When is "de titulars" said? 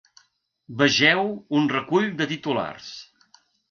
2.23-2.93